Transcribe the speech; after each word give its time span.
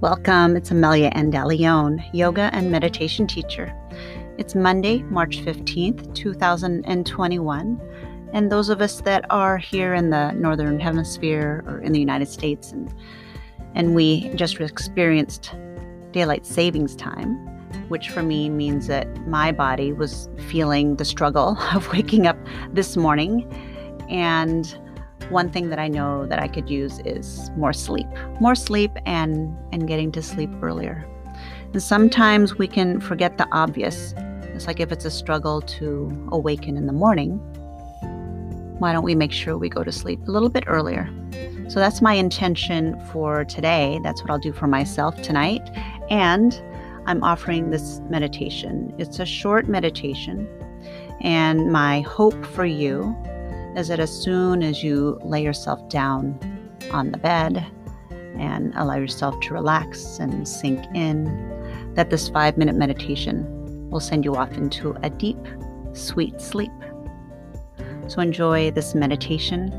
Welcome. 0.00 0.56
It's 0.56 0.70
Amelia 0.70 1.10
Andalione, 1.10 2.02
yoga 2.14 2.48
and 2.54 2.70
meditation 2.70 3.26
teacher. 3.26 3.70
It's 4.38 4.54
Monday, 4.54 5.02
March 5.02 5.40
15th, 5.40 6.14
2021. 6.14 8.30
And 8.32 8.50
those 8.50 8.70
of 8.70 8.80
us 8.80 9.02
that 9.02 9.26
are 9.28 9.58
here 9.58 9.92
in 9.92 10.08
the 10.08 10.32
Northern 10.32 10.80
Hemisphere 10.80 11.62
or 11.66 11.80
in 11.80 11.92
the 11.92 12.00
United 12.00 12.28
States, 12.28 12.72
and, 12.72 12.94
and 13.74 13.94
we 13.94 14.30
just 14.36 14.58
experienced 14.58 15.54
daylight 16.12 16.46
savings 16.46 16.96
time, 16.96 17.34
which 17.90 18.08
for 18.08 18.22
me 18.22 18.48
means 18.48 18.86
that 18.86 19.26
my 19.26 19.52
body 19.52 19.92
was 19.92 20.30
feeling 20.48 20.96
the 20.96 21.04
struggle 21.04 21.58
of 21.74 21.92
waking 21.92 22.26
up 22.26 22.38
this 22.72 22.96
morning. 22.96 23.46
And 24.08 24.74
one 25.30 25.50
thing 25.50 25.70
that 25.70 25.78
I 25.78 25.88
know 25.88 26.26
that 26.26 26.40
I 26.40 26.48
could 26.48 26.68
use 26.68 27.00
is 27.04 27.50
more 27.56 27.72
sleep, 27.72 28.06
more 28.40 28.54
sleep 28.54 28.90
and 29.06 29.56
and 29.72 29.86
getting 29.86 30.12
to 30.12 30.22
sleep 30.22 30.50
earlier. 30.62 31.06
And 31.72 31.82
sometimes 31.82 32.56
we 32.56 32.66
can 32.66 33.00
forget 33.00 33.38
the 33.38 33.48
obvious. 33.52 34.14
It's 34.54 34.66
like 34.66 34.80
if 34.80 34.92
it's 34.92 35.04
a 35.04 35.10
struggle 35.10 35.60
to 35.62 36.28
awaken 36.32 36.76
in 36.76 36.86
the 36.86 36.92
morning, 36.92 37.38
why 38.80 38.92
don't 38.92 39.04
we 39.04 39.14
make 39.14 39.32
sure 39.32 39.56
we 39.56 39.68
go 39.68 39.84
to 39.84 39.92
sleep 39.92 40.20
a 40.26 40.30
little 40.30 40.48
bit 40.48 40.64
earlier? 40.66 41.08
So 41.68 41.78
that's 41.78 42.02
my 42.02 42.14
intention 42.14 42.98
for 43.12 43.44
today. 43.44 44.00
That's 44.02 44.20
what 44.22 44.30
I'll 44.30 44.40
do 44.40 44.52
for 44.52 44.66
myself 44.66 45.20
tonight. 45.22 45.62
And 46.10 46.60
I'm 47.06 47.22
offering 47.22 47.70
this 47.70 48.00
meditation. 48.10 48.92
It's 48.98 49.20
a 49.20 49.26
short 49.26 49.68
meditation. 49.68 50.48
And 51.20 51.70
my 51.70 52.00
hope 52.00 52.44
for 52.46 52.64
you 52.64 53.16
is 53.76 53.88
that 53.88 54.00
as 54.00 54.10
soon 54.10 54.62
as 54.62 54.82
you 54.82 55.18
lay 55.22 55.42
yourself 55.42 55.88
down 55.88 56.38
on 56.92 57.10
the 57.12 57.18
bed 57.18 57.64
and 58.38 58.72
allow 58.76 58.96
yourself 58.96 59.38
to 59.40 59.54
relax 59.54 60.18
and 60.18 60.46
sink 60.46 60.84
in, 60.94 61.24
that 61.94 62.10
this 62.10 62.28
five 62.28 62.56
minute 62.56 62.74
meditation 62.74 63.88
will 63.90 64.00
send 64.00 64.24
you 64.24 64.36
off 64.36 64.52
into 64.52 64.96
a 65.02 65.10
deep, 65.10 65.38
sweet 65.92 66.40
sleep. 66.40 66.72
So 68.08 68.20
enjoy 68.20 68.70
this 68.70 68.94
meditation. 68.94 69.70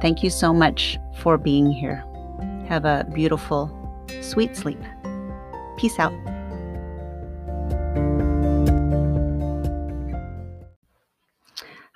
Thank 0.00 0.22
you 0.22 0.30
so 0.30 0.52
much 0.52 0.98
for 1.18 1.38
being 1.38 1.70
here. 1.70 2.04
Have 2.68 2.84
a 2.84 3.06
beautiful, 3.14 3.70
sweet 4.20 4.56
sleep. 4.56 4.80
Peace 5.76 5.98
out. 5.98 6.31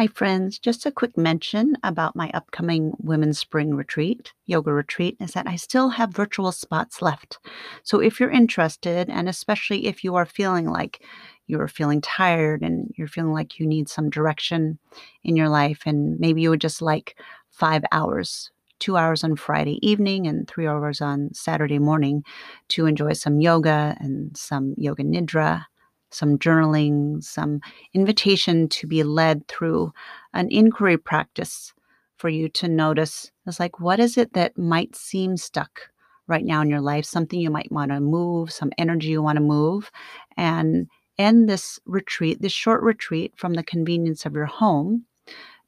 Hi, 0.00 0.06
friends. 0.06 0.58
Just 0.58 0.86
a 0.86 0.90
quick 0.90 1.18
mention 1.18 1.76
about 1.84 2.16
my 2.16 2.30
upcoming 2.32 2.94
Women's 3.00 3.38
Spring 3.38 3.74
Retreat, 3.74 4.32
yoga 4.46 4.72
retreat, 4.72 5.18
is 5.20 5.32
that 5.32 5.46
I 5.46 5.56
still 5.56 5.90
have 5.90 6.08
virtual 6.08 6.52
spots 6.52 7.02
left. 7.02 7.38
So 7.82 8.00
if 8.00 8.18
you're 8.18 8.30
interested, 8.30 9.10
and 9.10 9.28
especially 9.28 9.84
if 9.84 10.02
you 10.02 10.14
are 10.14 10.24
feeling 10.24 10.64
like 10.64 11.04
you're 11.48 11.68
feeling 11.68 12.00
tired 12.00 12.62
and 12.62 12.90
you're 12.96 13.08
feeling 13.08 13.34
like 13.34 13.60
you 13.60 13.66
need 13.66 13.90
some 13.90 14.08
direction 14.08 14.78
in 15.22 15.36
your 15.36 15.50
life, 15.50 15.82
and 15.84 16.18
maybe 16.18 16.40
you 16.40 16.48
would 16.48 16.62
just 16.62 16.80
like 16.80 17.18
five 17.50 17.84
hours 17.92 18.50
two 18.78 18.96
hours 18.96 19.22
on 19.22 19.36
Friday 19.36 19.78
evening 19.86 20.26
and 20.26 20.48
three 20.48 20.66
hours 20.66 21.02
on 21.02 21.28
Saturday 21.34 21.78
morning 21.78 22.24
to 22.68 22.86
enjoy 22.86 23.12
some 23.12 23.38
yoga 23.38 23.94
and 24.00 24.34
some 24.34 24.74
yoga 24.78 25.02
nidra 25.02 25.66
some 26.10 26.38
journaling, 26.38 27.22
some 27.22 27.60
invitation 27.94 28.68
to 28.68 28.86
be 28.86 29.02
led 29.02 29.46
through 29.48 29.92
an 30.34 30.48
inquiry 30.50 30.98
practice 30.98 31.72
for 32.16 32.28
you 32.28 32.48
to 32.50 32.68
notice 32.68 33.30
it's 33.50 33.60
like, 33.60 33.80
what 33.80 33.98
is 34.00 34.16
it 34.16 34.32
that 34.34 34.56
might 34.56 34.94
seem 34.94 35.36
stuck 35.36 35.90
right 36.28 36.44
now 36.44 36.62
in 36.62 36.70
your 36.70 36.80
life? 36.80 37.04
Something 37.04 37.40
you 37.40 37.50
might 37.50 37.72
want 37.72 37.90
to 37.90 38.00
move, 38.00 38.52
some 38.52 38.70
energy 38.78 39.08
you 39.08 39.20
want 39.22 39.36
to 39.36 39.42
move, 39.42 39.90
and 40.36 40.86
end 41.18 41.48
this 41.48 41.80
retreat, 41.84 42.40
this 42.40 42.52
short 42.52 42.82
retreat 42.82 43.32
from 43.36 43.54
the 43.54 43.64
convenience 43.64 44.24
of 44.24 44.34
your 44.34 44.46
home 44.46 45.04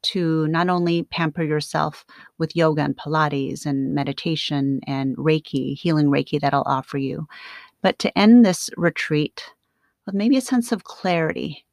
to 0.03 0.47
not 0.49 0.69
only 0.69 1.03
pamper 1.03 1.43
yourself 1.43 2.05
with 2.39 2.57
yoga 2.57 2.83
and 2.83 2.97
Pilates 2.97 3.67
and 3.67 3.95
meditation 3.95 4.81
and 4.87 5.17
Reiki, 5.17 5.77
healing 5.77 6.07
Reiki 6.07 6.41
that 6.41 6.55
I'll 6.55 6.65
offer 6.67 6.99
you, 6.99 7.27
but 7.83 7.99
to 7.99 8.17
end 8.17 8.45
this 8.45 8.71
retreat 8.77 9.45
with 10.07 10.15
maybe 10.15 10.37
a 10.37 10.43
sense 10.43 10.73
of 10.73 10.85
clarity 10.85 11.65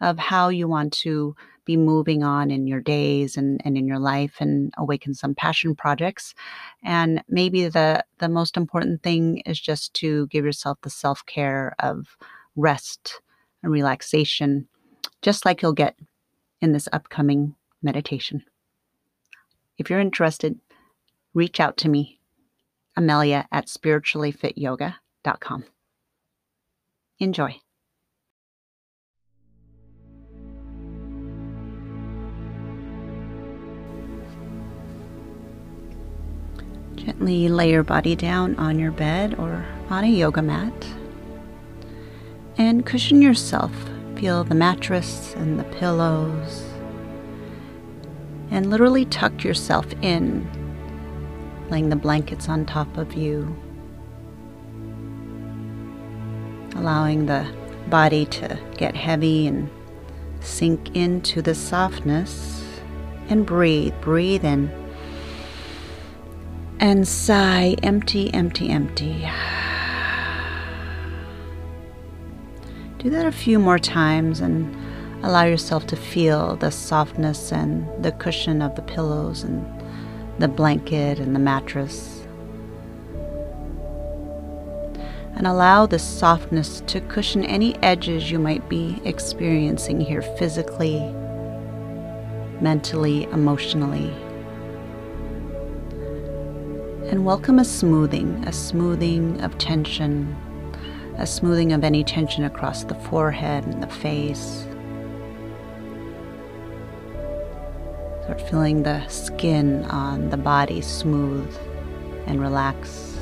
of 0.00 0.18
how 0.18 0.48
you 0.48 0.68
want 0.68 0.92
to 0.92 1.34
be 1.64 1.76
moving 1.76 2.22
on 2.22 2.50
in 2.50 2.66
your 2.66 2.80
days 2.80 3.36
and, 3.36 3.60
and 3.64 3.78
in 3.78 3.86
your 3.86 3.98
life 3.98 4.36
and 4.38 4.72
awaken 4.76 5.14
some 5.14 5.34
passion 5.34 5.74
projects. 5.74 6.34
And 6.82 7.22
maybe 7.28 7.68
the, 7.68 8.04
the 8.18 8.28
most 8.28 8.56
important 8.56 9.02
thing 9.02 9.38
is 9.46 9.58
just 9.58 9.94
to 9.94 10.26
give 10.28 10.44
yourself 10.44 10.78
the 10.82 10.90
self 10.90 11.24
care 11.26 11.74
of 11.78 12.16
rest 12.54 13.20
and 13.62 13.72
relaxation, 13.72 14.68
just 15.22 15.44
like 15.44 15.62
you'll 15.62 15.72
get 15.72 15.96
in 16.60 16.72
this 16.72 16.88
upcoming 16.92 17.54
meditation. 17.82 18.44
If 19.78 19.90
you're 19.90 20.00
interested, 20.00 20.58
reach 21.32 21.60
out 21.60 21.76
to 21.78 21.88
me, 21.88 22.20
Amelia 22.96 23.48
at 23.50 23.66
spirituallyfityoga.com. 23.66 25.64
Enjoy. 27.18 27.63
Gently 37.04 37.48
lay 37.48 37.70
your 37.70 37.82
body 37.82 38.16
down 38.16 38.56
on 38.56 38.78
your 38.78 38.90
bed 38.90 39.34
or 39.38 39.66
on 39.90 40.04
a 40.04 40.08
yoga 40.08 40.40
mat 40.40 40.86
and 42.56 42.86
cushion 42.86 43.20
yourself. 43.20 43.72
Feel 44.16 44.42
the 44.42 44.54
mattress 44.54 45.34
and 45.34 45.58
the 45.58 45.64
pillows 45.64 46.64
and 48.50 48.70
literally 48.70 49.04
tuck 49.04 49.44
yourself 49.44 49.86
in, 50.00 50.48
laying 51.68 51.90
the 51.90 51.96
blankets 51.96 52.48
on 52.48 52.64
top 52.64 52.96
of 52.96 53.12
you, 53.12 53.54
allowing 56.76 57.26
the 57.26 57.46
body 57.88 58.24
to 58.26 58.58
get 58.78 58.96
heavy 58.96 59.46
and 59.46 59.68
sink 60.40 60.96
into 60.96 61.42
the 61.42 61.54
softness 61.54 62.64
and 63.28 63.44
breathe. 63.44 63.92
Breathe 64.00 64.44
in 64.44 64.83
and 66.84 67.08
sigh 67.08 67.74
empty, 67.82 68.32
empty, 68.34 68.68
empty. 68.68 69.26
Do 72.98 73.08
that 73.08 73.24
a 73.24 73.32
few 73.32 73.58
more 73.58 73.78
times 73.78 74.40
and 74.40 74.76
allow 75.24 75.44
yourself 75.44 75.86
to 75.86 75.96
feel 75.96 76.56
the 76.56 76.70
softness 76.70 77.52
and 77.52 77.88
the 78.04 78.12
cushion 78.12 78.60
of 78.60 78.76
the 78.76 78.82
pillows 78.82 79.44
and 79.44 79.64
the 80.38 80.46
blanket 80.46 81.18
and 81.18 81.34
the 81.34 81.38
mattress. 81.38 82.26
And 85.36 85.46
allow 85.46 85.86
the 85.86 85.98
softness 85.98 86.82
to 86.88 87.00
cushion 87.00 87.44
any 87.44 87.76
edges 87.76 88.30
you 88.30 88.38
might 88.38 88.68
be 88.68 89.00
experiencing 89.06 90.02
here 90.02 90.20
physically, 90.20 91.00
mentally, 92.60 93.24
emotionally 93.32 94.12
and 97.14 97.24
welcome 97.24 97.60
a 97.60 97.64
smoothing, 97.64 98.42
a 98.44 98.52
smoothing 98.52 99.40
of 99.40 99.56
tension, 99.56 100.36
a 101.16 101.24
smoothing 101.24 101.72
of 101.72 101.84
any 101.84 102.02
tension 102.02 102.42
across 102.42 102.82
the 102.82 102.94
forehead 102.96 103.64
and 103.66 103.80
the 103.80 103.86
face. 103.86 104.66
Start 108.24 108.40
feeling 108.50 108.82
the 108.82 109.06
skin 109.06 109.84
on 109.84 110.30
the 110.30 110.36
body 110.36 110.80
smooth 110.80 111.56
and 112.26 112.40
relax. 112.40 113.16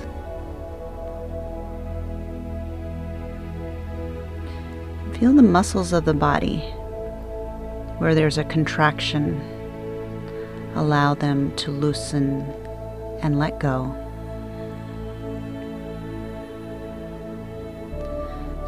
Feel 5.19 5.35
the 5.35 5.43
muscles 5.43 5.93
of 5.93 6.07
the 6.07 6.15
body 6.15 6.61
where 7.99 8.15
there's 8.15 8.39
a 8.39 8.45
contraction. 8.45 9.39
Allow 10.77 11.13
them 11.13 11.55
to 11.57 11.71
loosen 11.71 12.62
and 13.23 13.39
let 13.39 13.59
go. 13.61 13.95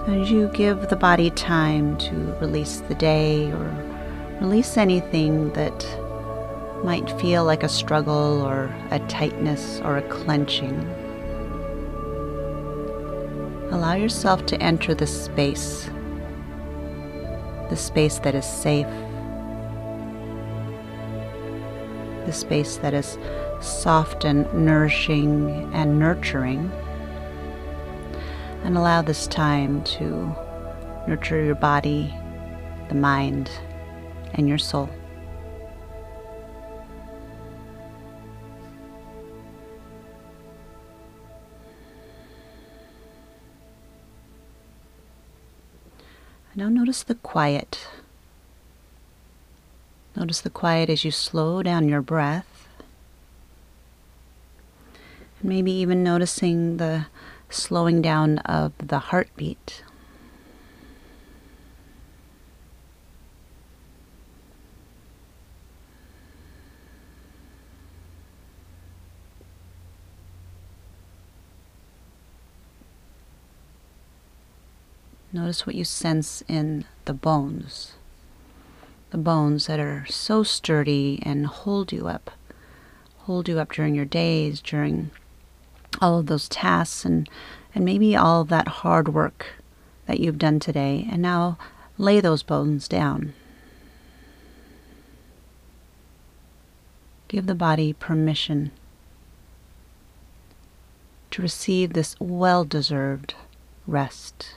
As 0.07 0.31
you 0.31 0.49
give 0.49 0.89
the 0.89 0.97
body 0.97 1.31
time 1.31 1.97
to 1.99 2.15
release 2.41 2.81
the 2.81 2.95
day 2.95 3.51
or 3.51 3.75
release 4.41 4.77
anything 4.77 5.51
that 5.55 5.87
might 6.85 7.11
feel 7.19 7.45
like 7.45 7.63
a 7.63 7.69
struggle 7.69 8.43
or 8.43 8.71
a 8.91 8.99
tightness 9.09 9.81
or 9.81 9.97
a 9.97 10.09
clenching, 10.09 10.79
allow 13.71 13.95
yourself 13.95 14.45
to 14.47 14.61
enter 14.63 14.95
the 14.95 15.07
space, 15.07 15.89
the 17.71 17.77
space 17.77 18.19
that 18.19 18.35
is 18.35 18.45
safe, 18.45 18.87
the 22.27 22.33
space 22.33 22.77
that 22.79 22.95
is 22.95 23.19
soft 23.61 24.25
and 24.25 24.53
nourishing 24.55 25.71
and 25.75 25.99
nurturing, 25.99 26.71
And 28.63 28.77
allow 28.77 29.03
this 29.03 29.27
time 29.27 29.83
to 29.85 30.35
nurture 31.07 31.43
your 31.43 31.55
body, 31.55 32.15
the 32.89 32.95
mind, 32.95 33.51
and 34.35 34.49
your 34.49 34.59
soul. 34.59 34.89
Now 46.57 46.69
notice 46.69 47.03
the 47.03 47.17
quiet. 47.17 47.89
Notice 50.25 50.41
the 50.41 50.49
quiet 50.49 50.89
as 50.89 51.05
you 51.05 51.11
slow 51.11 51.63
down 51.63 51.87
your 51.87 52.01
breath. 52.01 52.67
And 55.39 55.51
maybe 55.51 55.71
even 55.71 56.03
noticing 56.03 56.79
the 56.79 57.09
slowing 57.51 58.01
down 58.01 58.39
of 58.39 58.73
the 58.79 59.01
heartbeat. 59.01 59.85
Notice 75.35 75.67
what 75.67 75.77
you 75.77 75.85
sense 75.85 76.43
in 76.49 76.87
the 77.05 77.13
bones. 77.13 77.93
The 79.15 79.19
bones 79.19 79.69
that 79.69 79.79
are 79.79 80.05
so 80.09 80.43
sturdy 80.43 81.21
and 81.23 81.47
hold 81.47 81.93
you 81.93 82.09
up. 82.09 82.33
Hold 83.19 83.49
you 83.49 83.61
up 83.61 83.71
during 83.71 83.95
your 83.95 84.05
days, 84.05 84.61
during 84.61 85.13
all 86.01 86.19
of 86.19 86.27
those 86.27 86.49
tasks, 86.49 87.05
and, 87.05 87.29
and 87.77 87.85
maybe 87.85 88.17
all 88.17 88.41
of 88.41 88.49
that 88.49 88.67
hard 88.67 89.15
work 89.15 89.63
that 90.07 90.19
you've 90.19 90.41
done 90.41 90.59
today. 90.59 91.07
And 91.09 91.23
now 91.23 91.59
lay 91.97 92.19
those 92.19 92.43
bones 92.43 92.89
down. 92.89 93.35
Give 97.29 97.47
the 97.47 97.55
body 97.55 97.93
permission 97.93 98.73
to 101.31 101.41
receive 101.41 101.93
this 101.93 102.17
well 102.19 102.65
deserved 102.65 103.37
rest. 103.87 104.57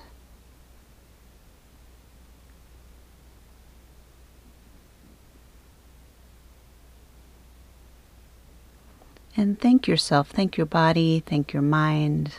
And 9.39 9.59
thank 9.59 9.87
yourself, 9.87 10.31
thank 10.31 10.57
your 10.57 10.65
body, 10.65 11.21
thank 11.23 11.53
your 11.53 11.61
mind, 11.61 12.33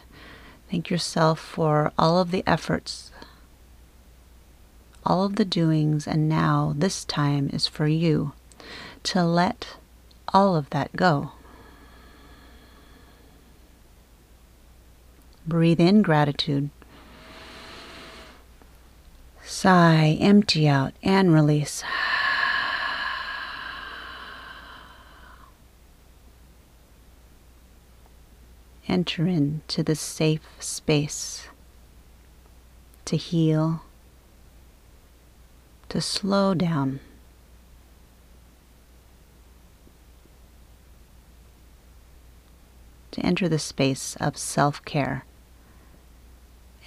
thank 0.69 0.91
yourself 0.91 1.39
for 1.39 1.93
all 1.97 2.19
of 2.19 2.33
the 2.33 2.43
efforts, 2.45 3.13
all 5.07 5.25
of 5.25 5.37
the 5.37 5.45
doings, 5.45 6.09
and 6.09 6.29
now 6.29 6.75
this 6.77 7.05
time 7.05 7.51
is 7.53 7.69
for 7.69 7.87
you 7.87 8.33
to 9.05 9.23
let 9.25 9.77
all 10.35 10.57
of 10.57 10.71
that 10.71 10.97
go. 10.97 11.31
Breathe 15.47 15.81
in 15.81 16.03
gratitude. 16.03 16.69
Sigh, 19.45 20.19
empty 20.21 20.69
out, 20.69 20.95
and 21.03 21.33
release. 21.33 21.85
Enter 28.99 29.29
into 29.29 29.81
the 29.85 29.95
safe 29.95 30.41
space 30.59 31.47
to 33.05 33.17
heal, 33.17 33.83
to 35.89 36.01
slow 36.01 36.53
down. 36.53 36.99
To 43.13 43.21
enter 43.21 43.49
the 43.49 43.61
space 43.61 44.17
of 44.17 44.37
self 44.37 44.85
care 44.85 45.25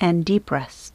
and 0.02 0.26
deep 0.26 0.52
rest. 0.52 0.94